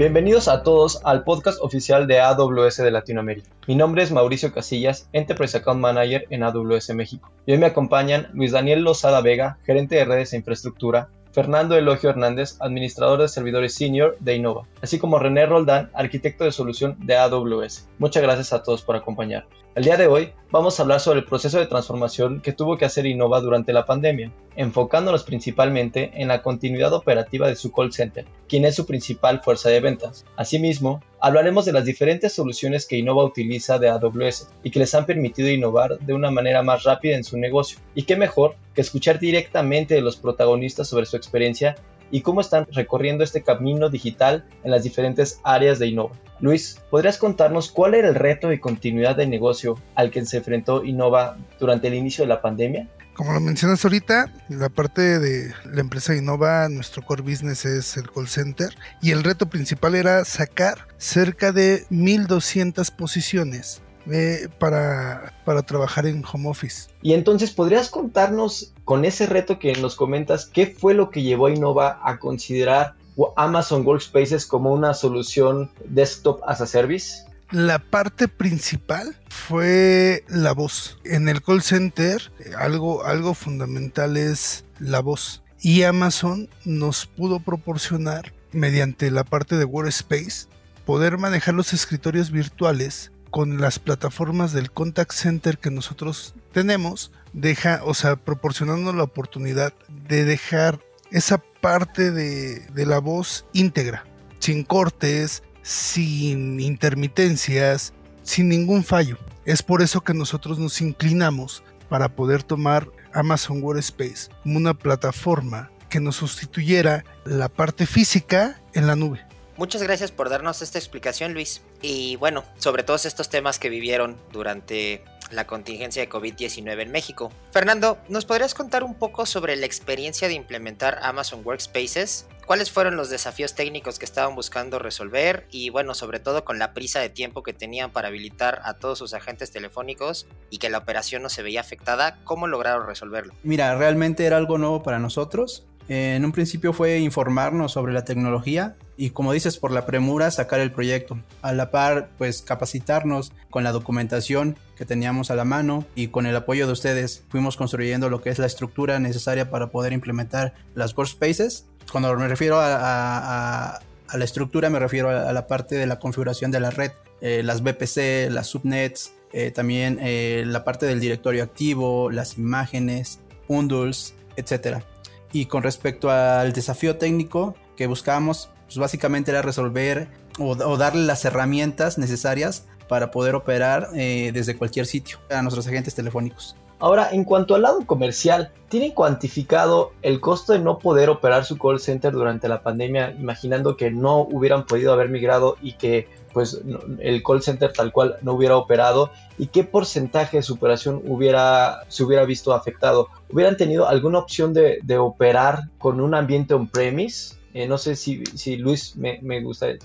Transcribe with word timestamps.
Bienvenidos 0.00 0.48
a 0.48 0.62
todos 0.62 1.02
al 1.04 1.24
podcast 1.24 1.58
oficial 1.60 2.06
de 2.06 2.20
AWS 2.20 2.78
de 2.78 2.90
Latinoamérica. 2.90 3.50
Mi 3.66 3.74
nombre 3.74 4.02
es 4.02 4.10
Mauricio 4.10 4.50
Casillas, 4.50 5.10
Enterprise 5.12 5.58
Account 5.58 5.78
Manager 5.78 6.24
en 6.30 6.42
AWS 6.42 6.94
México. 6.94 7.30
Y 7.44 7.52
hoy 7.52 7.58
me 7.58 7.66
acompañan 7.66 8.28
Luis 8.32 8.52
Daniel 8.52 8.80
Lozada 8.80 9.20
Vega, 9.20 9.58
gerente 9.66 9.96
de 9.96 10.06
redes 10.06 10.32
e 10.32 10.38
infraestructura, 10.38 11.10
Fernando 11.32 11.76
Elogio 11.76 12.08
Hernández, 12.08 12.56
administrador 12.60 13.20
de 13.20 13.28
servidores 13.28 13.74
senior 13.74 14.16
de 14.20 14.36
Innova, 14.36 14.66
así 14.80 14.98
como 14.98 15.18
René 15.18 15.44
Roldán, 15.44 15.90
arquitecto 15.92 16.44
de 16.44 16.52
solución 16.52 16.96
de 17.00 17.18
AWS. 17.18 17.90
Muchas 17.98 18.22
gracias 18.22 18.54
a 18.54 18.62
todos 18.62 18.80
por 18.80 18.96
acompañarnos. 18.96 19.52
El 19.76 19.84
día 19.84 19.96
de 19.96 20.08
hoy 20.08 20.32
vamos 20.50 20.78
a 20.78 20.82
hablar 20.82 20.98
sobre 20.98 21.20
el 21.20 21.24
proceso 21.24 21.60
de 21.60 21.66
transformación 21.66 22.40
que 22.40 22.52
tuvo 22.52 22.76
que 22.76 22.84
hacer 22.84 23.06
Innova 23.06 23.40
durante 23.40 23.72
la 23.72 23.86
pandemia, 23.86 24.32
enfocándonos 24.56 25.22
principalmente 25.22 26.10
en 26.14 26.26
la 26.26 26.42
continuidad 26.42 26.92
operativa 26.92 27.46
de 27.46 27.54
su 27.54 27.70
call 27.70 27.92
center, 27.92 28.24
quien 28.48 28.64
es 28.64 28.74
su 28.74 28.84
principal 28.84 29.42
fuerza 29.42 29.68
de 29.68 29.78
ventas. 29.78 30.24
Asimismo, 30.34 31.04
hablaremos 31.20 31.66
de 31.66 31.72
las 31.72 31.84
diferentes 31.84 32.32
soluciones 32.32 32.84
que 32.84 32.96
Innova 32.96 33.22
utiliza 33.22 33.78
de 33.78 33.90
AWS 33.90 34.48
y 34.64 34.72
que 34.72 34.80
les 34.80 34.92
han 34.96 35.06
permitido 35.06 35.48
innovar 35.48 36.00
de 36.00 36.14
una 36.14 36.32
manera 36.32 36.64
más 36.64 36.82
rápida 36.82 37.14
en 37.14 37.22
su 37.22 37.38
negocio. 37.38 37.78
Y 37.94 38.02
qué 38.02 38.16
mejor 38.16 38.56
que 38.74 38.80
escuchar 38.80 39.20
directamente 39.20 39.94
de 39.94 40.00
los 40.00 40.16
protagonistas 40.16 40.88
sobre 40.88 41.06
su 41.06 41.16
experiencia 41.16 41.76
y 42.10 42.22
cómo 42.22 42.40
están 42.40 42.66
recorriendo 42.72 43.24
este 43.24 43.42
camino 43.42 43.88
digital 43.88 44.44
en 44.64 44.70
las 44.70 44.82
diferentes 44.82 45.40
áreas 45.44 45.78
de 45.78 45.88
Innova. 45.88 46.16
Luis, 46.40 46.80
¿podrías 46.90 47.18
contarnos 47.18 47.70
cuál 47.70 47.94
era 47.94 48.08
el 48.08 48.14
reto 48.14 48.48
de 48.48 48.60
continuidad 48.60 49.16
de 49.16 49.26
negocio 49.26 49.78
al 49.94 50.10
que 50.10 50.24
se 50.24 50.38
enfrentó 50.38 50.84
Innova 50.84 51.36
durante 51.58 51.88
el 51.88 51.94
inicio 51.94 52.24
de 52.24 52.28
la 52.28 52.40
pandemia? 52.40 52.88
Como 53.14 53.32
lo 53.34 53.40
mencionas 53.40 53.84
ahorita, 53.84 54.32
la 54.48 54.70
parte 54.70 55.18
de 55.18 55.52
la 55.66 55.80
empresa 55.80 56.16
Innova, 56.16 56.68
nuestro 56.70 57.02
core 57.02 57.22
business 57.22 57.66
es 57.66 57.96
el 57.98 58.10
call 58.10 58.28
center 58.28 58.74
y 59.02 59.10
el 59.10 59.22
reto 59.22 59.50
principal 59.50 59.94
era 59.94 60.24
sacar 60.24 60.88
cerca 60.96 61.52
de 61.52 61.84
1200 61.90 62.90
posiciones 62.90 63.82
eh, 64.10 64.48
para, 64.58 65.34
para 65.44 65.62
trabajar 65.62 66.06
en 66.06 66.24
home 66.24 66.48
office. 66.48 66.88
Y 67.02 67.12
entonces, 67.12 67.50
¿podrías 67.50 67.90
contarnos 67.90 68.72
con 68.84 69.04
ese 69.04 69.26
reto 69.26 69.58
que 69.58 69.72
nos 69.74 69.96
comentas, 69.96 70.46
qué 70.46 70.66
fue 70.66 70.94
lo 70.94 71.10
que 71.10 71.22
llevó 71.22 71.46
a 71.46 71.50
Innova 71.50 72.00
a 72.02 72.18
considerar 72.18 72.94
Amazon 73.36 73.86
Workspaces 73.86 74.46
como 74.46 74.72
una 74.72 74.94
solución 74.94 75.70
desktop 75.84 76.40
as 76.46 76.60
a 76.60 76.66
service? 76.66 77.24
La 77.50 77.80
parte 77.80 78.28
principal 78.28 79.16
fue 79.28 80.24
la 80.28 80.52
voz. 80.52 80.98
En 81.04 81.28
el 81.28 81.42
call 81.42 81.62
center, 81.62 82.30
algo, 82.56 83.04
algo 83.04 83.34
fundamental 83.34 84.16
es 84.16 84.64
la 84.78 85.00
voz. 85.00 85.42
Y 85.60 85.82
Amazon 85.82 86.48
nos 86.64 87.06
pudo 87.06 87.40
proporcionar, 87.40 88.32
mediante 88.52 89.10
la 89.10 89.24
parte 89.24 89.56
de 89.56 89.64
Workspace, 89.64 90.46
poder 90.86 91.18
manejar 91.18 91.54
los 91.54 91.72
escritorios 91.72 92.30
virtuales 92.30 93.12
con 93.30 93.60
las 93.60 93.78
plataformas 93.78 94.52
del 94.52 94.70
contact 94.70 95.12
center 95.12 95.58
que 95.58 95.70
nosotros 95.70 96.34
tenemos, 96.52 97.12
deja, 97.32 97.80
o 97.84 97.94
sea, 97.94 98.16
proporcionando 98.16 98.92
la 98.92 99.04
oportunidad 99.04 99.72
de 100.08 100.24
dejar 100.24 100.80
esa 101.10 101.38
parte 101.38 102.10
de, 102.10 102.60
de 102.60 102.86
la 102.86 102.98
voz 102.98 103.46
íntegra, 103.52 104.04
sin 104.38 104.64
cortes, 104.64 105.42
sin 105.62 106.60
intermitencias, 106.60 107.92
sin 108.22 108.48
ningún 108.48 108.84
fallo. 108.84 109.18
Es 109.44 109.62
por 109.62 109.82
eso 109.82 110.02
que 110.02 110.14
nosotros 110.14 110.58
nos 110.58 110.80
inclinamos 110.80 111.62
para 111.88 112.14
poder 112.14 112.42
tomar 112.42 112.88
Amazon 113.12 113.62
Workspace 113.62 114.30
como 114.42 114.58
una 114.58 114.74
plataforma 114.74 115.70
que 115.88 116.00
nos 116.00 116.16
sustituyera 116.16 117.04
la 117.24 117.48
parte 117.48 117.86
física 117.86 118.60
en 118.74 118.86
la 118.86 118.96
nube. 118.96 119.20
Muchas 119.56 119.82
gracias 119.82 120.10
por 120.10 120.28
darnos 120.28 120.62
esta 120.62 120.78
explicación, 120.78 121.34
Luis. 121.34 121.62
Y 121.82 122.16
bueno, 122.16 122.44
sobre 122.58 122.82
todos 122.82 123.06
estos 123.06 123.28
temas 123.28 123.58
que 123.58 123.68
vivieron 123.68 124.16
durante 124.32 125.04
la 125.30 125.46
contingencia 125.46 126.02
de 126.02 126.08
COVID-19 126.08 126.82
en 126.82 126.90
México. 126.90 127.30
Fernando, 127.52 127.98
¿nos 128.08 128.24
podrías 128.24 128.54
contar 128.54 128.82
un 128.84 128.94
poco 128.94 129.26
sobre 129.26 129.56
la 129.56 129.66
experiencia 129.66 130.28
de 130.28 130.34
implementar 130.34 130.98
Amazon 131.02 131.42
Workspaces? 131.44 132.26
¿Cuáles 132.46 132.72
fueron 132.72 132.96
los 132.96 133.10
desafíos 133.10 133.54
técnicos 133.54 134.00
que 134.00 134.04
estaban 134.04 134.34
buscando 134.34 134.80
resolver? 134.80 135.46
Y 135.52 135.70
bueno, 135.70 135.94
sobre 135.94 136.18
todo 136.18 136.44
con 136.44 136.58
la 136.58 136.74
prisa 136.74 136.98
de 136.98 137.08
tiempo 137.08 137.44
que 137.44 137.52
tenían 137.52 137.92
para 137.92 138.08
habilitar 138.08 138.60
a 138.64 138.74
todos 138.74 138.98
sus 138.98 139.14
agentes 139.14 139.52
telefónicos 139.52 140.26
y 140.50 140.58
que 140.58 140.68
la 140.68 140.78
operación 140.78 141.22
no 141.22 141.28
se 141.28 141.42
veía 141.42 141.60
afectada, 141.60 142.18
¿cómo 142.24 142.48
lograron 142.48 142.88
resolverlo? 142.88 143.34
Mira, 143.44 143.76
realmente 143.76 144.26
era 144.26 144.36
algo 144.36 144.58
nuevo 144.58 144.82
para 144.82 144.98
nosotros. 144.98 145.64
En 145.92 146.24
un 146.24 146.30
principio 146.30 146.72
fue 146.72 147.00
informarnos 147.00 147.72
sobre 147.72 147.92
la 147.92 148.04
tecnología 148.04 148.76
y 148.96 149.10
como 149.10 149.32
dices, 149.32 149.58
por 149.58 149.72
la 149.72 149.86
premura 149.86 150.30
sacar 150.30 150.60
el 150.60 150.70
proyecto. 150.70 151.18
A 151.42 151.52
la 151.52 151.72
par, 151.72 152.10
pues 152.16 152.42
capacitarnos 152.42 153.32
con 153.50 153.64
la 153.64 153.72
documentación 153.72 154.56
que 154.76 154.84
teníamos 154.84 155.32
a 155.32 155.34
la 155.34 155.44
mano 155.44 155.84
y 155.96 156.06
con 156.06 156.26
el 156.26 156.36
apoyo 156.36 156.68
de 156.68 156.74
ustedes 156.74 157.24
fuimos 157.28 157.56
construyendo 157.56 158.08
lo 158.08 158.22
que 158.22 158.30
es 158.30 158.38
la 158.38 158.46
estructura 158.46 159.00
necesaria 159.00 159.50
para 159.50 159.72
poder 159.72 159.92
implementar 159.92 160.54
las 160.76 160.96
workspaces. 160.96 161.66
Cuando 161.90 162.14
me 162.14 162.28
refiero 162.28 162.60
a, 162.60 163.80
la 164.14 164.24
estructura 164.24 164.70
me 164.70 164.78
refiero 164.78 165.10
a, 165.10 165.32
la 165.32 165.48
parte 165.48 165.74
de 165.74 165.88
la 165.88 165.98
configuración 165.98 166.52
de 166.52 166.60
la 166.60 166.70
red, 166.70 166.92
eh, 167.20 167.42
las 167.42 167.64
VPC, 167.64 168.30
las 168.30 168.46
subnets, 168.46 169.12
eh, 169.32 169.50
también 169.50 169.98
eh, 170.00 170.44
la 170.46 170.62
parte 170.62 170.86
del 170.86 171.00
directorio 171.00 171.42
activo, 171.42 172.12
las 172.12 172.38
imágenes, 172.38 173.18
bundles, 173.48 174.14
etcétera. 174.36 174.84
Y 175.32 175.46
con 175.46 175.62
respecto 175.62 176.10
al 176.10 176.52
desafío 176.52 176.96
técnico 176.96 177.54
que 177.76 177.86
buscábamos, 177.86 178.50
pues 178.66 178.78
básicamente 178.78 179.30
era 179.30 179.42
resolver 179.42 180.08
o, 180.38 180.54
darle 180.76 181.02
las 181.02 181.24
herramientas 181.24 181.98
necesarias 181.98 182.66
para 182.88 183.10
poder 183.10 183.34
operar 183.34 183.88
eh, 183.94 184.30
desde 184.32 184.56
cualquier 184.56 184.86
sitio 184.86 185.18
a 185.30 185.42
nuestros 185.42 185.66
agentes 185.66 185.94
telefónicos. 185.94 186.56
Ahora, 186.80 187.10
en 187.12 187.24
cuanto 187.24 187.54
al 187.54 187.62
lado 187.62 187.86
comercial, 187.86 188.52
¿tienen 188.70 188.92
cuantificado 188.92 189.92
el 190.00 190.18
costo 190.18 190.54
de 190.54 190.60
no 190.60 190.78
poder 190.78 191.10
operar 191.10 191.44
su 191.44 191.58
call 191.58 191.78
center 191.78 192.10
durante 192.12 192.48
la 192.48 192.62
pandemia, 192.62 193.12
imaginando 193.12 193.76
que 193.76 193.90
no 193.90 194.22
hubieran 194.22 194.64
podido 194.64 194.94
haber 194.94 195.10
migrado 195.10 195.56
y 195.60 195.74
que 195.74 196.08
pues 196.32 196.60
el 197.00 197.22
call 197.22 197.42
center 197.42 197.72
tal 197.72 197.92
cual 197.92 198.16
no 198.22 198.32
hubiera 198.32 198.56
operado 198.56 199.10
y 199.36 199.48
qué 199.48 199.64
porcentaje 199.64 200.38
de 200.38 200.42
su 200.42 200.54
operación 200.54 201.02
hubiera, 201.06 201.80
se 201.88 202.02
hubiera 202.02 202.24
visto 202.24 202.54
afectado. 202.54 203.08
¿Hubieran 203.30 203.56
tenido 203.56 203.86
alguna 203.88 204.18
opción 204.18 204.54
de, 204.54 204.80
operar 204.98 205.68
con 205.78 206.00
un 206.00 206.14
ambiente 206.14 206.54
on-premise? 206.54 207.36
Eh, 207.52 207.66
no 207.66 207.78
sé 207.78 207.96
si, 207.96 208.22
Luis 208.56 208.96
me, 208.96 209.20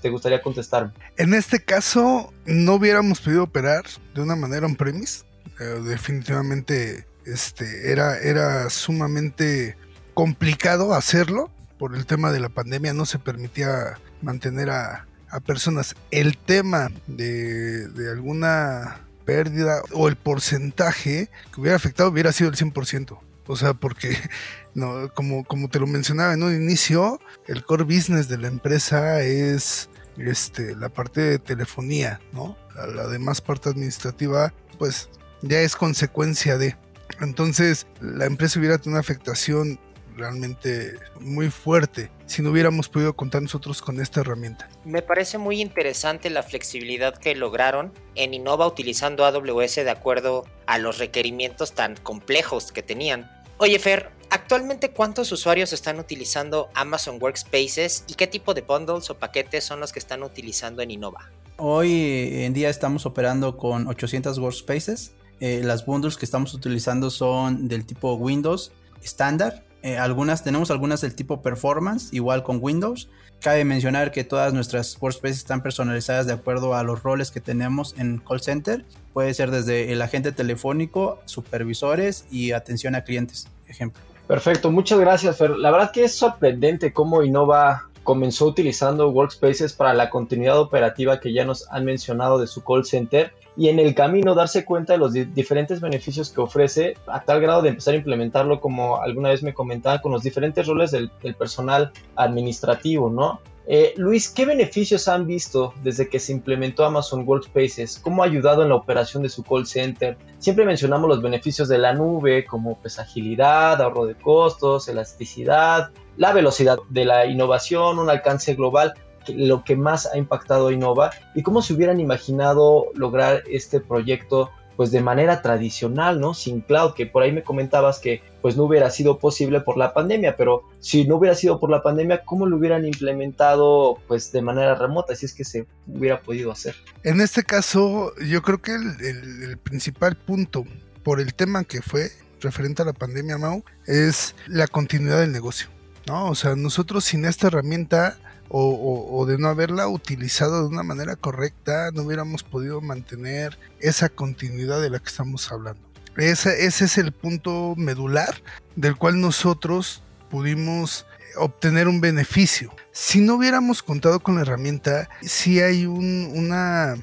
te 0.02 0.10
gustaría 0.10 0.42
contestarme. 0.42 0.92
En 1.18 1.34
este 1.34 1.60
caso, 1.60 2.32
no 2.46 2.76
hubiéramos 2.76 3.20
podido 3.20 3.44
operar 3.44 3.84
de 4.14 4.22
una 4.22 4.36
manera 4.36 4.66
on-premise. 4.66 5.24
Definitivamente 5.60 7.08
este, 7.26 7.92
era, 7.92 8.18
era 8.20 8.70
sumamente 8.70 9.78
complicado 10.14 10.94
hacerlo 10.94 11.50
por 11.78 11.96
el 11.96 12.06
tema 12.06 12.32
de 12.32 12.40
la 12.40 12.50
pandemia. 12.50 12.94
No 12.94 13.06
se 13.06 13.20
permitía 13.20 14.00
mantener 14.22 14.70
a, 14.70 15.08
a 15.30 15.40
personas. 15.40 15.96
El 16.12 16.38
tema 16.38 16.90
de, 17.08 17.88
de 17.90 18.12
alguna 18.12 19.02
pérdida 19.26 19.82
o 19.92 20.08
el 20.08 20.16
porcentaje 20.16 21.30
que 21.54 21.62
hubiera 21.62 21.76
afectado 21.76 22.10
hubiera 22.10 22.32
sido 22.32 22.50
el 22.50 22.56
100%. 22.56 23.18
O 23.48 23.56
sea, 23.56 23.74
porque 23.74 24.18
no, 24.74 25.12
como, 25.14 25.44
como 25.44 25.70
te 25.70 25.80
lo 25.80 25.88
mencionaba 25.88 26.34
en 26.34 26.44
un 26.44 26.56
inicio, 26.56 27.20
el 27.48 27.66
core 27.66 27.84
business 27.84 28.28
de 28.28 28.38
la 28.38 28.48
empresa 28.48 29.22
es 29.22 29.90
este, 30.18 30.76
la 30.76 30.90
parte 30.90 31.22
de 31.22 31.40
telefonía, 31.40 32.20
¿no? 32.32 32.58
La, 32.76 33.08
demás 33.08 33.42
parte 33.42 33.70
administrativa, 33.70 34.54
pues 34.78 35.10
ya 35.42 35.62
es 35.62 35.76
consecuencia 35.76 36.58
de. 36.58 36.76
Entonces, 37.22 37.88
la 38.02 38.26
empresa 38.26 38.60
hubiera 38.60 38.78
tenido 38.78 38.92
una 38.92 39.00
afectación 39.00 39.80
realmente 40.16 40.96
muy 41.20 41.50
fuerte 41.50 42.10
si 42.26 42.42
no 42.42 42.52
hubiéramos 42.52 42.90
podido 42.90 43.16
contar 43.16 43.42
nosotros 43.42 43.82
con 43.82 44.00
esta 44.02 44.22
herramienta. 44.22 44.70
Me 44.84 45.02
parece 45.02 45.38
muy 45.38 45.62
interesante 45.62 46.30
la 46.30 46.44
flexibilidad 46.44 47.16
que 47.18 47.36
lograron 47.36 47.94
en 48.16 48.34
Innova 48.34 48.66
utilizando 48.68 49.26
AWS 49.26 49.76
de 49.76 49.90
acuerdo 49.90 50.46
a 50.66 50.78
los 50.78 50.98
requerimientos 50.98 51.74
tan 51.74 51.96
complejos 51.98 52.72
que 52.72 52.82
tenían. 52.82 53.30
Oye 53.58 53.80
Fer, 53.80 54.10
actualmente 54.30 54.92
cuántos 54.92 55.32
usuarios 55.32 55.72
están 55.72 56.00
utilizando 56.00 56.70
Amazon 56.74 57.20
Workspaces 57.22 58.04
y 58.08 58.16
qué 58.16 58.28
tipo 58.28 58.54
de 58.54 58.62
bundles 58.62 59.10
o 59.10 59.18
paquetes 59.18 59.64
son 59.64 59.80
los 59.80 59.94
que 59.94 60.00
están 60.00 60.24
utilizando 60.24 60.82
en 60.82 60.92
Innova? 60.92 61.30
Hoy 61.58 62.44
en 62.44 62.54
día 62.54 62.70
estamos 62.70 63.06
operando 63.06 63.56
con 63.56 63.88
800 63.88 64.40
Workspaces. 64.40 65.14
Eh, 65.40 65.62
las 65.64 65.86
bundles 65.86 66.18
que 66.18 66.26
estamos 66.26 66.54
utilizando 66.54 67.10
son 67.10 67.68
del 67.68 67.86
tipo 67.86 68.14
Windows 68.14 68.72
estándar 69.04 69.66
eh, 69.86 70.00
algunas, 70.00 70.44
tenemos 70.44 70.72
algunas 70.72 71.02
del 71.02 71.14
tipo 71.14 71.44
performance, 71.44 72.12
igual 72.12 72.42
con 72.42 72.58
Windows. 72.60 73.08
Cabe 73.40 73.64
mencionar 73.66 74.12
que 74.12 74.24
todas 74.24 74.52
nuestras 74.52 74.98
workspaces 75.00 75.38
están 75.38 75.62
personalizadas 75.62 76.26
de 76.26 76.34
acuerdo 76.34 76.74
a 76.74 76.82
los 76.82 77.04
roles 77.04 77.30
que 77.30 77.40
tenemos 77.40 77.94
en 78.00 78.18
call 78.18 78.42
center. 78.42 78.84
Puede 79.14 79.36
ser 79.36 79.52
desde 79.52 79.94
el 79.94 80.02
agente 80.02 80.32
telefónico, 80.32 81.20
supervisores 81.26 82.26
y 82.32 82.52
atención 82.52 82.96
a 82.96 83.04
clientes, 83.04 83.48
ejemplo. 83.68 84.02
Perfecto, 84.28 84.72
muchas 84.72 85.00
gracias, 85.00 85.38
Fer. 85.38 85.52
La 85.52 85.70
verdad 85.70 85.92
que 85.92 86.06
es 86.06 86.16
sorprendente 86.16 86.92
cómo 86.92 87.22
Innova 87.22 87.88
comenzó 88.06 88.46
utilizando 88.46 89.10
Workspaces 89.10 89.74
para 89.74 89.94
la 89.94 90.10
continuidad 90.10 90.60
operativa 90.60 91.20
que 91.20 91.34
ya 91.34 91.44
nos 91.44 91.70
han 91.72 91.84
mencionado 91.84 92.40
de 92.40 92.48
su 92.48 92.64
call 92.64 92.86
center 92.86 93.34
y 93.58 93.70
en 93.70 93.80
el 93.80 93.96
camino 93.96 94.36
darse 94.36 94.64
cuenta 94.64 94.94
de 94.94 95.00
los 95.00 95.12
diferentes 95.12 95.82
beneficios 95.82 96.30
que 96.30 96.40
ofrece 96.40 96.94
a 97.08 97.24
tal 97.24 97.42
grado 97.42 97.64
de 97.64 97.70
empezar 97.70 97.96
a 97.96 97.98
implementarlo 97.98 98.62
como 98.62 99.02
alguna 99.02 99.30
vez 99.30 99.42
me 99.44 99.54
comentaba 99.54 100.02
con 100.02 100.12
los 100.12 100.22
diferentes 100.24 100.68
roles 100.68 100.92
del, 100.92 101.10
personal 101.38 101.92
administrativo, 102.16 103.10
¿no? 103.10 103.42
Eh, 103.68 103.94
Luis, 103.98 104.30
¿qué 104.30 104.46
beneficios 104.46 105.08
han 105.08 105.26
visto 105.26 105.74
desde 105.82 106.08
que 106.08 106.20
se 106.20 106.32
implementó 106.32 106.86
Amazon 106.86 107.28
Workspaces? 107.28 107.98
¿Cómo 108.00 108.22
ha 108.22 108.28
ayudado 108.28 108.62
en 108.62 108.70
la 108.70 108.76
operación 108.76 109.24
de 109.24 109.30
su 109.30 109.44
call 109.44 109.66
center? 109.66 110.18
Siempre 110.38 110.66
mencionamos 110.66 111.10
los 111.10 111.22
beneficios 111.22 111.68
de 111.68 111.80
la 111.80 111.94
nube 111.94 112.46
como 112.46 112.78
pues, 112.78 113.00
agilidad, 113.00 113.82
ahorro 113.82 114.06
de 114.06 114.16
costos, 114.16 114.88
elasticidad, 114.88 115.90
la 116.18 116.32
velocidad 116.32 116.78
de 116.90 117.06
la 117.06 117.26
innovación, 117.26 117.98
un 117.98 118.10
alcance 118.10 118.54
global, 118.54 118.94
lo 119.28 119.64
que 119.64 119.76
más 119.76 120.06
ha 120.06 120.18
impactado 120.18 120.68
a 120.68 120.74
Innova 120.74 121.10
y 121.34 121.42
cómo 121.42 121.64
se 121.64 121.74
hubieran 121.74 122.00
imaginado 122.00 122.86
lograr 122.94 123.42
este 123.50 123.80
proyecto 123.80 124.52
pues 124.76 124.92
de 124.92 125.02
manera 125.02 125.42
tradicional, 125.42 126.20
¿no? 126.20 126.34
Sin 126.34 126.62
cloud, 126.62 126.94
que 126.94 127.06
por 127.06 127.24
ahí 127.24 127.32
me 127.32 127.44
comentabas 127.44 128.00
que 128.00 128.22
pues 128.46 128.58
no 128.58 128.66
hubiera 128.66 128.92
sido 128.92 129.18
posible 129.18 129.60
por 129.62 129.76
la 129.76 129.92
pandemia, 129.92 130.38
pero 130.38 130.70
si 130.80 131.08
no 131.08 131.16
hubiera 131.16 131.34
sido 131.34 131.60
por 131.60 131.72
la 131.72 131.82
pandemia, 131.82 132.24
¿cómo 132.26 132.46
lo 132.46 132.58
hubieran 132.58 132.86
implementado 132.86 133.98
pues 134.08 134.32
de 134.32 134.44
manera 134.44 134.76
remota, 134.76 135.16
si 135.16 135.26
es 135.26 135.34
que 135.34 135.44
se 135.44 135.66
hubiera 135.88 136.22
podido 136.22 136.52
hacer? 136.52 136.76
En 137.02 137.22
este 137.22 137.42
caso, 137.42 138.14
yo 138.18 138.44
creo 138.44 138.62
que 138.62 138.76
el, 138.76 139.58
principal 139.64 140.16
punto 140.16 140.64
por 141.02 141.20
el 141.20 141.34
tema 141.34 141.64
que 141.64 141.82
fue 141.82 142.12
referente 142.40 142.84
a 142.84 142.86
la 142.86 142.94
pandemia, 142.94 143.40
Mau, 143.40 143.64
es 143.88 144.36
la 144.46 144.68
continuidad 144.68 145.22
del 145.22 145.32
negocio. 145.32 145.68
¿no? 146.06 146.30
O 146.30 146.36
sea, 146.36 146.56
nosotros 146.56 147.04
sin 147.04 147.26
esta 147.26 147.48
herramienta 147.48 148.20
o, 148.48 149.26
de 149.28 149.40
no 149.40 149.48
haberla 149.48 149.88
utilizado 149.88 150.62
de 150.62 150.68
una 150.68 150.84
manera 150.84 151.16
correcta, 151.16 151.90
no 151.96 152.04
hubiéramos 152.04 152.44
podido 152.44 152.80
mantener 152.80 153.58
esa 153.80 154.08
continuidad 154.08 154.84
de 154.84 154.92
la 154.92 155.00
que 155.00 155.08
estamos 155.08 155.52
hablando. 155.52 155.95
Ese, 156.18 156.66
ese 156.66 156.86
es 156.86 156.98
el 156.98 157.12
punto 157.12 157.74
medular 157.78 158.36
del 158.76 158.96
cual 158.96 159.20
nosotros 159.20 160.04
pudimos 160.30 161.06
obtener 161.38 161.88
un 161.88 162.02
beneficio. 162.02 162.74
Si 162.92 163.20
no 163.20 163.36
hubiéramos 163.36 163.84
contado 163.84 164.20
con 164.22 164.36
la 164.36 164.42
herramienta, 164.42 165.10
si 165.22 165.60
hay 165.62 165.86
un, 165.86 166.32
una, 166.34 166.96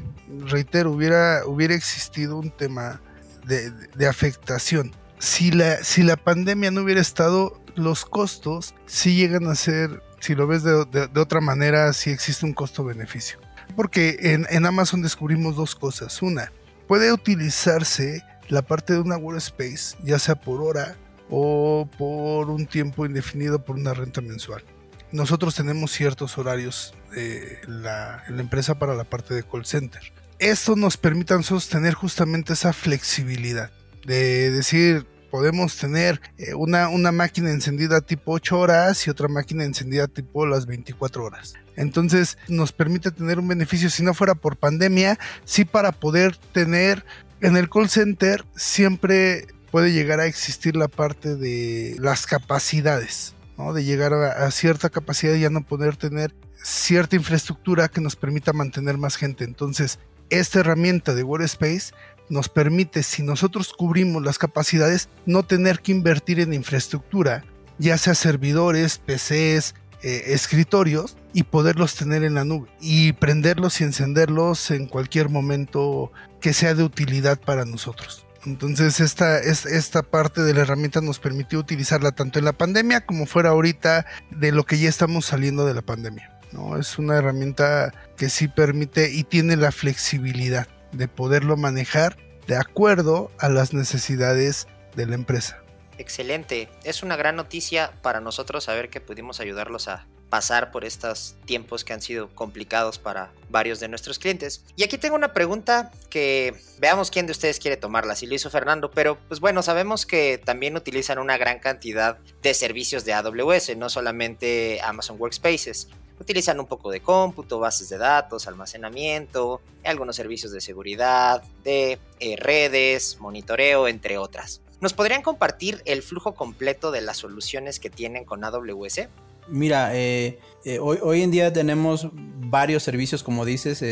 reitero, 0.47 0.93
hubiera, 0.93 1.44
hubiera 1.47 1.75
existido 1.75 2.38
un 2.38 2.50
tema 2.50 3.00
de, 3.44 3.70
de 3.70 4.06
afectación. 4.06 4.93
Si 5.19 5.50
la, 5.50 5.85
si 5.85 6.03
la 6.03 6.17
pandemia 6.17 6.70
no 6.70 6.82
hubiera 6.82 7.00
estado, 7.00 7.62
los 7.75 8.05
costos 8.05 8.75
sí 8.87 9.17
llegan 9.17 9.47
a 9.47 9.55
ser, 9.55 10.03
si 10.20 10.35
lo 10.35 10.47
ves 10.47 10.62
de, 10.62 10.75
otra 11.20 11.41
manera, 11.41 11.93
sí 11.93 12.11
existe 12.11 12.47
un 12.47 12.53
costo-beneficio. 12.53 13.38
Porque 13.76 14.19
en, 14.20 14.67
Amazon 14.67 15.03
descubrimos 15.03 15.56
dos 15.56 15.75
cosas. 15.75 16.20
Una, 16.23 16.53
puede 16.87 17.12
utilizarse 17.12 18.23
la 18.52 18.60
parte 18.60 18.93
de 18.93 19.00
una 19.00 19.16
workspace, 19.16 19.96
ya 20.04 20.19
sea 20.19 20.34
por 20.34 20.60
hora 20.60 20.94
o 21.31 21.88
por 21.96 22.50
un 22.50 22.66
tiempo 22.66 23.06
indefinido 23.06 23.64
por 23.64 23.76
una 23.76 23.94
renta 23.94 24.20
mensual. 24.20 24.62
Nosotros 25.10 25.54
tenemos 25.54 25.90
ciertos 25.90 26.37
horarios 26.37 26.94
en 27.16 27.82
la 27.82 28.22
empresa 28.28 28.78
para 28.78 28.94
la 28.94 29.04
parte 29.04 29.32
de 29.32 29.43
call 29.43 29.64
center. 29.64 30.02
Esto 30.38 30.76
nos 30.76 30.99
permite 30.99 31.32
a 31.32 31.38
nosotros 31.38 31.70
tener 31.70 31.94
justamente 31.94 32.52
esa 32.52 32.75
flexibilidad 32.75 33.70
de 34.04 34.50
decir, 34.50 35.06
podemos 35.31 35.78
tener 35.78 36.20
eh, 36.37 36.52
una, 36.52 36.90
una 36.90 37.10
máquina 37.10 37.50
encendida 37.50 38.02
tipo 38.02 38.32
8 38.32 38.58
horas 38.58 39.06
y 39.06 39.10
otra 39.10 39.28
máquina 39.28 39.64
encendida 39.64 40.08
tipo 40.08 40.44
las 40.46 40.66
24 40.66 41.25
horas. 41.25 41.55
Entonces 41.75 42.37
nos 42.48 42.72
permite 42.72 43.12
tener 43.12 43.38
un 43.38 43.48
beneficio 43.48 43.88
si 43.88 44.02
no 44.02 44.12
fuera 44.12 44.34
por 44.34 44.58
pandemia, 44.58 45.19
sí 45.46 45.64
para 45.64 45.90
poder 45.90 46.37
tener 46.52 47.02
en 47.43 47.56
el 47.56 47.69
call 47.69 47.91
center 47.91 48.44
siempre 48.56 49.49
puede 49.71 49.93
llegar 49.93 50.21
a 50.21 50.27
existir 50.27 50.77
la 50.77 50.89
parte 50.89 51.35
de 51.35 51.97
las 51.99 52.27
capacidades, 52.27 53.35
¿no? 53.59 53.73
de 53.73 53.85
llegar 53.85 54.15
a, 54.15 54.47
a 54.47 54.50
cierta 54.50 54.91
capacidad 54.91 55.35
y 55.35 55.41
ya 55.41 55.50
no 55.50 55.67
poder 55.67 55.97
tener 55.97 56.35
cierta 56.62 57.17
infraestructura 57.17 57.89
que 57.89 58.00
nos 58.00 58.17
permita 58.17 58.53
mantener 58.53 58.97
más 58.97 59.17
gente. 59.17 59.44
Entonces, 59.44 59.99
esta 60.31 60.61
herramienta 60.61 61.15
de 61.15 61.25
Workspace 61.25 61.93
nos 62.29 62.49
permite, 62.49 63.03
si 63.03 63.23
nosotros 63.23 63.73
cubrimos 63.77 64.23
las 64.23 64.39
capacidades, 64.39 65.09
no 65.27 65.43
tener 65.43 65.81
que 65.81 65.93
invertir 65.93 66.41
en 66.41 66.55
infraestructura, 66.55 67.44
ya 67.79 67.99
sea 67.99 68.15
servidores, 68.15 68.99
PCs, 68.99 69.75
eh, 70.02 70.25
escritorios, 70.28 71.16
y 71.32 71.44
poderlos 71.44 71.94
tener 71.94 72.25
en 72.25 72.34
la 72.34 72.44
nube 72.44 72.69
y 72.81 73.12
prenderlos 73.12 73.81
y 73.81 73.84
encenderlos 73.84 74.70
en 74.70 74.87
cualquier 74.87 75.28
momento 75.28 76.12
que 76.40 76.52
sea 76.52 76.75
de 76.75 76.82
utilidad 76.82 77.40
para 77.40 77.64
nosotros. 77.64 78.26
Entonces 78.44 79.00
esta, 79.00 79.38
esta 79.38 80.02
parte 80.02 80.43
de 80.43 80.52
la 80.52 80.62
herramienta 80.62 81.00
nos 81.00 81.20
permitió 81.20 81.60
utilizarla 81.60 82.10
tanto 82.10 82.38
en 82.38 82.44
la 82.44 82.52
pandemia 82.52 83.06
como 83.06 83.26
fuera 83.26 83.50
ahorita 83.50 84.04
de 84.31 84.52
lo 84.52 84.64
que 84.64 84.78
ya 84.78 84.88
estamos 84.88 85.26
saliendo 85.26 85.64
de 85.64 85.75
la 85.75 85.82
pandemia. 85.82 86.38
¿no? 86.50 86.76
Es 86.76 86.98
una 86.98 87.16
herramienta 87.16 87.94
que 88.16 88.28
sí 88.28 88.48
permite 88.48 89.12
y 89.12 89.22
tiene 89.22 89.56
la 89.56 89.70
flexibilidad 89.70 90.66
de 90.90 91.08
poderlo 91.08 91.56
manejar 91.56 92.16
de 92.48 92.56
acuerdo 92.56 93.31
a 93.38 93.48
las 93.48 93.72
necesidades 93.72 94.66
de 94.96 95.06
la 95.06 95.14
empresa. 95.14 95.62
Excelente, 96.02 96.69
es 96.82 97.04
una 97.04 97.14
gran 97.14 97.37
noticia 97.37 97.93
para 98.02 98.20
nosotros 98.20 98.64
saber 98.64 98.90
que 98.90 99.00
pudimos 99.00 99.38
ayudarlos 99.38 99.87
a 99.87 100.04
pasar 100.31 100.72
por 100.72 100.84
estos 100.84 101.37
tiempos 101.44 101.84
que 101.84 101.93
han 101.93 102.02
sido 102.02 102.28
complicados 102.34 102.99
para 102.99 103.31
varios 103.50 103.78
de 103.78 103.87
nuestros 103.87 104.19
clientes. 104.19 104.64
Y 104.75 104.82
aquí 104.82 104.99
tengo 104.99 105.14
una 105.14 105.32
pregunta 105.32 105.93
que 106.10 106.56
veamos 106.81 107.12
quién 107.12 107.26
de 107.26 107.31
ustedes 107.31 107.60
quiere 107.60 107.76
tomarla, 107.76 108.16
si 108.16 108.26
lo 108.26 108.34
hizo 108.34 108.50
Fernando, 108.50 108.90
pero 108.90 109.16
pues 109.28 109.38
bueno, 109.38 109.62
sabemos 109.62 110.04
que 110.04 110.38
también 110.44 110.75
utilizan 110.75 111.20
una 111.20 111.38
gran 111.38 111.60
cantidad 111.60 112.19
de 112.43 112.52
servicios 112.52 113.05
de 113.05 113.12
AWS, 113.12 113.76
no 113.76 113.88
solamente 113.88 114.81
Amazon 114.82 115.19
Workspaces. 115.20 115.87
Utilizan 116.19 116.58
un 116.58 116.66
poco 116.66 116.90
de 116.90 117.00
cómputo, 117.00 117.60
bases 117.60 117.90
de 117.90 117.98
datos, 117.98 118.48
almacenamiento, 118.48 119.60
algunos 119.84 120.16
servicios 120.16 120.50
de 120.50 120.60
seguridad, 120.60 121.44
de 121.62 122.00
eh, 122.19 122.34
redes, 122.37 123.19
monitoreo, 123.20 123.87
entre 123.87 124.19
otras. 124.19 124.62
¿Nos 124.82 124.93
podrían 124.93 125.23
compartir 125.23 125.81
el 125.87 126.02
flujo 126.02 126.34
completo 126.34 126.90
de 126.90 127.00
las 127.00 127.17
soluciones 127.17 127.81
que 127.81 127.88
tienen 127.88 128.26
con 128.26 128.44
AWS? 128.44 129.08
Mira, 129.49 129.96
eh, 129.96 130.38
eh, 130.67 130.79
hoy, 130.79 131.23
en 131.23 131.31
día 131.31 131.52
tenemos 131.52 132.08
varios 132.12 132.82
servicios, 132.82 133.22
como 133.22 133.46
dices, 133.46 133.82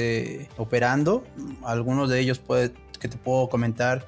operando. 0.58 1.24
Algunos 1.64 2.10
de 2.10 2.20
ellos 2.20 2.42
que 3.00 3.08
te 3.08 3.16
puedo 3.16 3.48
comentar 3.48 4.06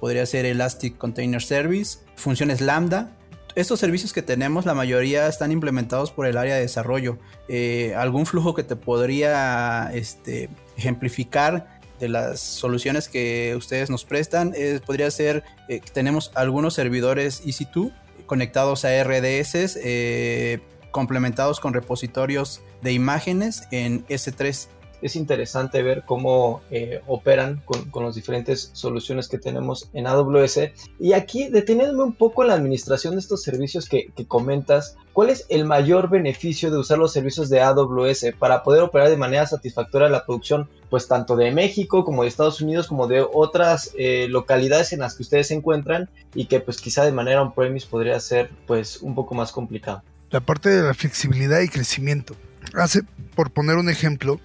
podría 0.00 0.24
ser 0.24 0.46
Elastic 0.46 0.96
Container 0.96 1.42
Service, 1.42 1.98
funciones 2.16 2.60
Lambda, 2.62 3.16
estos 3.54 3.80
servicios 3.80 4.14
que 4.14 4.22
tenemos, 4.22 4.64
la 4.64 4.74
mayoría 4.74 5.26
están 5.28 5.52
implementados 5.52 6.10
por 6.10 6.26
el 6.26 6.38
área 6.38 6.54
de 6.54 6.62
desarrollo. 6.62 7.18
Eh, 7.48 7.94
algún 7.94 8.24
flujo 8.24 8.54
que 8.54 8.62
te 8.62 8.76
podría 8.76 9.90
este, 9.92 10.48
ejemplificar 10.76 11.81
de 12.02 12.08
las 12.08 12.40
soluciones 12.40 13.08
que 13.08 13.54
ustedes 13.56 13.88
nos 13.88 14.04
prestan 14.04 14.54
podría 14.84 15.08
ser 15.10 15.44
eh, 15.68 15.78
que 15.78 15.90
tenemos 15.90 16.32
algunos 16.34 16.74
servidores 16.74 17.44
EC2 17.46 17.92
conectados 18.26 18.84
a 18.84 19.04
RDS, 19.04 19.78
eh, 19.84 20.60
complementados 20.90 21.60
con 21.60 21.72
repositorios 21.74 22.60
de 22.82 22.92
imágenes 22.92 23.68
en 23.70 24.04
S3 24.08 24.66
es 25.02 25.16
interesante 25.16 25.82
ver 25.82 26.04
cómo 26.06 26.62
eh, 26.70 27.02
operan 27.06 27.60
con, 27.64 27.90
con 27.90 28.04
las 28.04 28.14
diferentes 28.14 28.70
soluciones 28.72 29.28
que 29.28 29.38
tenemos 29.38 29.90
en 29.92 30.06
AWS. 30.06 30.60
Y 30.98 31.12
aquí 31.12 31.48
deteniéndome 31.48 32.04
un 32.04 32.14
poco 32.14 32.42
en 32.42 32.48
la 32.48 32.54
administración 32.54 33.14
de 33.14 33.20
estos 33.20 33.42
servicios 33.42 33.88
que, 33.88 34.12
comentas, 34.28 34.96
¿cuál 35.12 35.30
es 35.30 35.46
el 35.48 35.64
mayor 35.64 36.08
beneficio 36.08 36.70
de 36.70 36.78
usar 36.78 36.98
los 36.98 37.12
servicios 37.12 37.48
de 37.48 37.60
AWS 37.60 38.26
para 38.38 38.62
poder 38.62 38.82
operar 38.82 39.10
de 39.10 39.16
manera 39.16 39.46
satisfactoria 39.46 40.08
la 40.08 40.24
producción, 40.24 40.68
pues 40.88 41.08
tanto 41.08 41.36
de 41.36 41.50
México 41.50 42.04
como 42.04 42.22
de 42.22 42.28
Estados 42.28 42.60
Unidos, 42.60 42.86
como 42.86 43.08
de 43.08 43.26
otras 43.32 43.90
eh, 43.98 44.26
localidades 44.28 44.92
en 44.92 45.00
las 45.00 45.14
que 45.14 45.22
ustedes 45.22 45.48
se 45.48 45.54
encuentran 45.54 46.08
y 46.34 46.46
que 46.46 46.60
pues 46.60 46.80
quizá 46.80 47.04
de 47.04 47.12
manera 47.12 47.42
on-premise 47.42 47.86
podría 47.88 48.18
ser 48.20 48.50
pues 48.66 49.02
un 49.02 49.14
poco 49.14 49.34
más 49.34 49.52
complicado? 49.52 50.02
La 50.30 50.40
parte 50.40 50.70
de 50.70 50.82
la 50.82 50.94
flexibilidad 50.94 51.60
y 51.60 51.68
crecimiento. 51.68 52.34
Hace, 52.74 53.02
por 53.34 53.50
poner 53.50 53.76
un 53.76 53.90
ejemplo, 53.90 54.40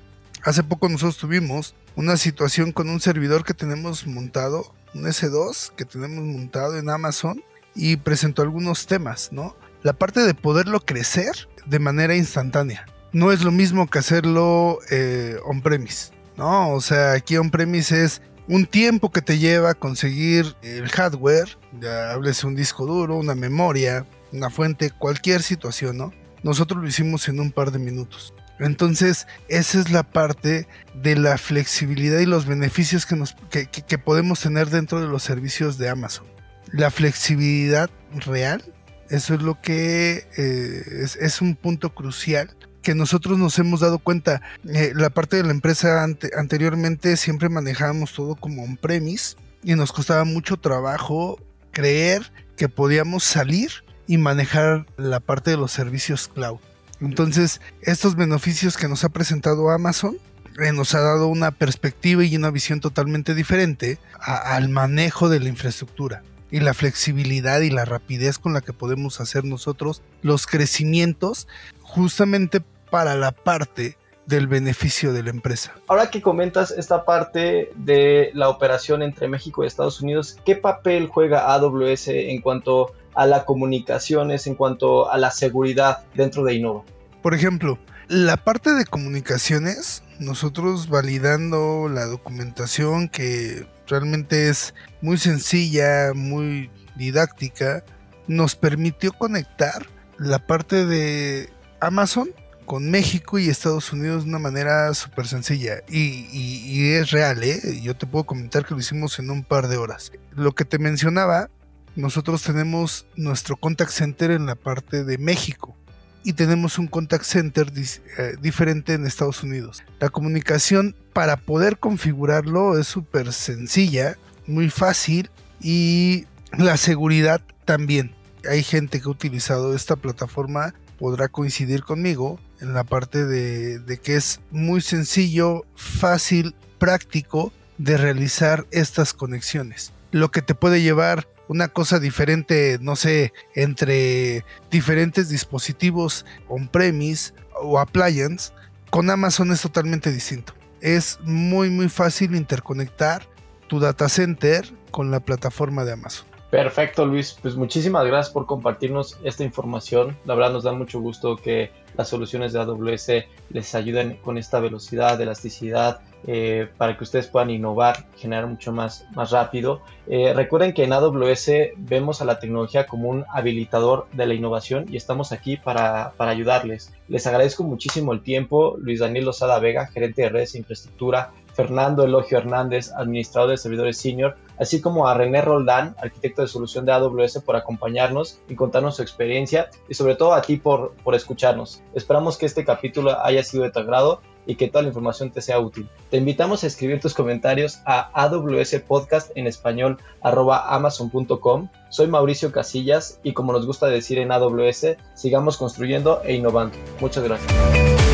Hace 0.47 0.63
poco 0.63 0.87
nosotros 0.87 1.17
tuvimos 1.17 1.75
una 1.97 2.15
situación 2.15 2.71
con 2.71 2.89
un 2.89 3.01
servidor 3.01 3.43
que 3.43 3.53
tenemos 3.53 4.07
montado, 4.07 4.73
un 4.95 5.03
S2 5.03 5.73
que 5.75 5.83
tenemos 5.83 6.23
montado 6.23 6.77
en 6.77 6.89
Amazon 6.89 7.43
y 7.75 7.97
presentó 7.97 8.43
algunos 8.43 8.87
temas, 8.87 9.33
¿no? 9.33 9.57
La 9.83 9.91
parte 9.91 10.21
de 10.21 10.33
poderlo 10.33 10.79
crecer 10.79 11.49
de 11.65 11.79
manera 11.79 12.15
instantánea. 12.15 12.85
No 13.11 13.33
es 13.33 13.43
lo 13.43 13.51
mismo 13.51 13.89
que 13.89 13.99
hacerlo 13.99 14.79
eh, 14.89 15.35
on-premise, 15.43 16.13
¿no? 16.37 16.71
O 16.71 16.79
sea, 16.79 17.11
aquí 17.11 17.35
on-premise 17.35 18.05
es 18.05 18.21
un 18.47 18.67
tiempo 18.67 19.11
que 19.11 19.21
te 19.21 19.39
lleva 19.39 19.73
conseguir 19.73 20.55
el 20.61 20.87
hardware, 20.87 21.57
ya 21.81 22.13
hables 22.13 22.45
un 22.45 22.55
disco 22.55 22.85
duro, 22.85 23.17
una 23.17 23.35
memoria, 23.35 24.05
una 24.31 24.49
fuente, 24.49 24.91
cualquier 24.91 25.43
situación, 25.43 25.97
¿no? 25.97 26.13
nosotros 26.43 26.81
lo 26.81 26.87
hicimos 26.87 27.27
en 27.27 27.39
un 27.39 27.51
par 27.51 27.71
de 27.71 27.79
minutos. 27.79 28.33
Entonces, 28.59 29.27
esa 29.49 29.79
es 29.79 29.91
la 29.91 30.03
parte 30.03 30.67
de 30.95 31.15
la 31.15 31.37
flexibilidad 31.37 32.19
y 32.19 32.25
los 32.25 32.45
beneficios 32.45 33.05
que, 33.05 33.15
nos, 33.15 33.35
que, 33.49 33.97
podemos 33.97 34.39
tener 34.39 34.69
dentro 34.69 34.99
de 34.99 35.07
los 35.07 35.23
servicios 35.23 35.77
de 35.77 35.89
Amazon. 35.89 36.25
La 36.71 36.91
flexibilidad 36.91 37.89
real, 38.25 38.63
eso 39.09 39.35
es 39.35 39.41
lo 39.41 39.61
que 39.61 40.27
eh, 40.37 41.05
es, 41.21 41.41
un 41.41 41.55
punto 41.55 41.93
crucial 41.93 42.55
que 42.81 42.95
nosotros 42.95 43.37
nos 43.37 43.57
hemos 43.59 43.81
dado 43.81 43.99
cuenta. 43.99 44.41
Eh, 44.67 44.91
la 44.95 45.09
parte 45.09 45.37
de 45.37 45.43
la 45.43 45.51
empresa 45.51 46.03
anteriormente 46.03 47.15
siempre 47.15 47.49
manejábamos 47.49 48.13
todo 48.13 48.35
como 48.35 48.63
un 48.63 48.77
premise 48.77 49.35
y 49.63 49.75
nos 49.75 49.91
costaba 49.91 50.23
mucho 50.23 50.57
trabajo 50.57 51.39
creer 51.71 52.31
que 52.55 52.69
podíamos 52.69 53.23
salir 53.23 53.71
y 54.07 54.17
manejar 54.17 54.87
la 54.97 55.19
parte 55.19 55.51
de 55.51 55.57
los 55.57 55.71
servicios 55.71 56.27
cloud. 56.27 56.59
Entonces, 57.01 57.61
estos 57.81 58.15
beneficios 58.15 58.77
que 58.77 58.87
nos 58.87 59.03
ha 59.03 59.09
presentado 59.09 59.69
Amazon 59.69 60.17
eh, 60.59 60.71
nos 60.71 60.95
ha 60.95 61.01
dado 61.01 61.27
una 61.27 61.51
perspectiva 61.51 62.23
y 62.23 62.35
una 62.35 62.49
visión 62.49 62.79
totalmente 62.79 63.35
diferente 63.35 63.99
al 64.19 64.69
manejo 64.69 65.29
de 65.29 65.39
la 65.39 65.49
infraestructura 65.49 66.23
y 66.49 66.61
la 66.61 66.73
flexibilidad 66.73 67.61
y 67.61 67.69
la 67.69 67.85
rapidez 67.85 68.39
con 68.39 68.53
la 68.53 68.61
que 68.61 68.73
podemos 68.73 69.19
hacer 69.21 69.43
nosotros 69.43 70.01
los 70.21 70.47
crecimientos 70.47 71.47
justamente 71.81 72.61
para 72.89 73.15
la 73.15 73.31
parte 73.31 73.97
del 74.25 74.47
beneficio 74.47 75.13
de 75.13 75.23
la 75.23 75.29
empresa. 75.29 75.73
Ahora 75.87 76.09
que 76.09 76.21
comentas 76.21 76.71
esta 76.71 77.05
parte 77.05 77.71
de 77.75 78.29
la 78.33 78.49
operación 78.49 79.01
entre 79.01 79.27
México 79.27 79.63
y 79.63 79.67
Estados 79.67 80.01
Unidos, 80.01 80.37
¿qué 80.45 80.55
papel 80.55 81.07
juega 81.07 81.53
AWS 81.53 82.09
en 82.09 82.41
cuanto 82.41 82.93
a 83.06 83.06
las 83.25 83.43
comunicaciones, 83.43 84.47
en 84.47 84.55
cuanto 84.55 85.09
a 85.11 85.17
la 85.17 85.31
seguridad 85.31 86.03
dentro 86.13 86.43
de 86.43 86.55
Innova? 86.55 86.83
Por 87.21 87.33
ejemplo, 87.33 87.79
la 88.07 88.37
parte 88.37 88.73
de 88.73 88.85
comunicaciones, 88.85 90.03
nosotros 90.19 90.87
validando 90.87 91.89
la 91.89 92.05
documentación 92.05 93.09
que 93.09 93.67
realmente 93.87 94.49
es 94.49 94.73
muy 95.01 95.17
sencilla, 95.17 96.13
muy 96.13 96.69
didáctica, 96.95 97.83
nos 98.27 98.55
permitió 98.55 99.13
conectar 99.13 99.87
la 100.17 100.39
parte 100.39 100.85
de 100.85 101.49
Amazon 101.79 102.29
con 102.65 102.91
México 102.91 103.39
y 103.39 103.49
Estados 103.49 103.93
Unidos 103.93 104.23
de 104.23 104.29
una 104.29 104.39
manera 104.39 104.93
súper 104.93 105.25
sencilla. 105.25 105.83
Y, 105.87 106.27
y, 106.31 106.93
es 106.93 107.11
real, 107.11 107.41
¿eh? 107.43 107.79
Yo 107.81 107.95
te 107.95 108.05
puedo 108.05 108.25
comentar 108.25 108.65
que 108.65 108.73
lo 108.73 108.79
hicimos 108.79 109.19
en 109.19 109.31
un 109.31 109.43
par 109.43 109.69
de 109.69 109.77
horas. 109.77 110.11
Lo 110.31 110.53
que 110.53 110.65
te 110.65 110.77
mencionaba 110.77 111.49
nosotros 111.97 112.43
tenemos 112.43 113.07
nuestro 113.15 113.57
contact 113.57 113.89
center 113.89 114.29
en 114.29 114.45
la 114.45 114.53
parte 114.53 115.03
de 115.03 115.17
México 115.17 115.75
y 116.23 116.33
tenemos 116.33 116.77
un 116.77 116.85
contact 116.85 117.23
center 117.23 117.73
eh, 117.75 118.35
diferente 118.39 118.93
en 118.93 119.07
Estados 119.07 119.41
Unidos. 119.41 119.83
La 119.99 120.09
comunicación 120.09 120.95
para 121.11 121.37
poder 121.37 121.79
configurarlo 121.79 122.77
es 122.77 122.85
súper 122.85 123.33
sencilla, 123.33 124.15
muy 124.45 124.69
fácil 124.69 125.31
y 125.59 126.25
la 126.55 126.77
seguridad 126.77 127.41
también. 127.65 128.13
Hay 128.47 128.61
gente 128.61 129.01
que 129.01 129.07
ha 129.07 129.11
utilizado 129.11 129.75
esta 129.75 129.95
plataforma, 129.95 130.75
podrá 130.99 131.29
coincidir 131.29 131.81
conmigo 131.81 132.39
en 132.61 132.75
la 132.75 132.83
parte 132.83 133.25
de, 133.25 133.79
de 133.79 133.97
que 133.97 134.17
es 134.17 134.39
muy 134.51 134.81
sencillo, 134.81 135.65
fácil, 135.75 136.53
práctico 136.77 137.51
de 137.79 137.97
realizar 137.97 138.67
estas 138.69 139.13
conexiones. 139.13 139.93
Lo 140.11 140.29
que 140.29 140.43
te 140.43 140.53
puede 140.53 140.83
llevar 140.83 141.27
una 141.47 141.67
cosa 141.67 141.99
diferente, 141.99 142.77
no 142.81 142.95
sé, 142.95 143.33
entre 143.55 144.43
diferentes 144.69 145.29
dispositivos 145.29 146.25
on-premise 146.47 147.33
o 147.61 147.79
appliance, 147.79 148.51
con 148.89 149.09
Amazon 149.09 149.51
es 149.51 149.61
totalmente 149.61 150.11
distinto. 150.11 150.53
Es 150.81 151.19
muy 151.23 151.69
muy 151.69 151.89
fácil 151.89 152.35
interconectar 152.35 153.23
tu 153.67 153.79
data 153.79 154.09
center 154.09 154.65
con 154.91 155.11
la 155.11 155.19
plataforma 155.19 155.83
de 155.83 155.93
Amazon. 155.93 156.27
Perfecto, 156.49 157.05
Luis. 157.05 157.37
Pues 157.41 157.55
muchísimas 157.55 158.05
gracias 158.05 158.33
por 158.33 158.45
compartirnos 158.45 159.19
esta 159.23 159.43
información. 159.43 160.17
La 160.25 160.33
verdad 160.33 160.53
nos 160.53 160.63
da 160.63 160.71
mucho 160.71 160.99
gusto 161.01 161.35
que 161.35 161.71
las 161.97 162.09
soluciones 162.09 162.53
de 162.53 162.59
AWS 162.59 163.11
les 163.49 163.75
ayuden 163.75 164.17
con 164.17 164.37
esta 164.37 164.59
velocidad, 164.59 165.19
elasticidad, 165.19 165.99
eh, 166.25 166.67
para 166.77 166.97
que 166.97 167.03
ustedes 167.03 167.27
puedan 167.27 167.49
innovar, 167.49 168.05
generar 168.17 168.47
mucho 168.47 168.71
más, 168.71 169.05
más 169.15 169.31
rápido. 169.31 169.81
Eh, 170.07 170.33
recuerden 170.33 170.73
que 170.73 170.83
en 170.83 170.93
AWS 170.93 171.51
vemos 171.77 172.21
a 172.21 172.25
la 172.25 172.39
tecnología 172.39 172.85
como 172.85 173.09
un 173.09 173.25
habilitador 173.31 174.07
de 174.13 174.25
la 174.25 174.33
innovación 174.33 174.85
y 174.89 174.97
estamos 174.97 175.31
aquí 175.31 175.57
para, 175.57 176.13
para 176.17 176.31
ayudarles. 176.31 176.93
Les 177.07 177.25
agradezco 177.27 177.63
muchísimo 177.63 178.13
el 178.13 178.21
tiempo. 178.21 178.77
Luis 178.79 178.99
Daniel 178.99 179.25
Lozada 179.25 179.59
Vega, 179.59 179.87
gerente 179.87 180.23
de 180.23 180.29
redes 180.29 180.55
e 180.55 180.59
infraestructura. 180.59 181.31
Fernando 181.57 182.03
Elogio 182.03 182.37
Hernández, 182.37 182.91
administrador 182.95 183.49
de 183.49 183.57
servidores 183.57 183.97
senior, 183.97 184.37
así 184.59 184.79
como 184.79 185.07
a 185.07 185.15
René 185.15 185.41
Roldán, 185.41 185.95
arquitecto 185.99 186.43
de 186.43 186.47
solución 186.47 186.85
de 186.85 186.91
AWS, 186.91 187.39
por 187.39 187.55
acompañarnos 187.55 188.39
y 188.47 188.53
contarnos 188.53 188.97
su 188.97 189.01
experiencia 189.01 189.71
y 189.89 189.95
sobre 189.95 190.15
todo 190.15 190.33
a 190.33 190.43
ti 190.43 190.57
por, 190.57 190.93
por 191.03 191.15
escucharnos. 191.15 191.81
Esperamos 191.95 192.37
que 192.37 192.45
este 192.45 192.63
capítulo 192.63 193.19
haya 193.19 193.43
sido 193.43 193.63
de 193.63 193.71
tu 193.71 193.79
agrado 193.79 194.21
y 194.45 194.55
que 194.55 194.67
toda 194.67 194.83
la 194.83 194.89
información 194.89 195.31
te 195.31 195.41
sea 195.41 195.59
útil. 195.59 195.89
Te 196.11 196.17
invitamos 196.17 196.63
a 196.63 196.67
escribir 196.67 197.01
tus 197.01 197.15
comentarios 197.15 197.79
a 197.85 198.11
AWS 198.13 198.75
Podcast 198.87 199.31
en 199.35 199.47
español 199.47 199.97
arroba 200.21 200.73
amazon.com. 200.75 201.69
Soy 201.89 202.07
Mauricio 202.07 202.51
Casillas 202.51 203.19
y 203.23 203.33
como 203.33 203.51
nos 203.51 203.65
gusta 203.65 203.87
decir 203.87 204.19
en 204.19 204.31
AWS, 204.31 204.95
sigamos 205.15 205.57
construyendo 205.57 206.21
e 206.23 206.35
innovando. 206.35 206.77
Muchas 207.01 207.23
gracias. 207.23 208.06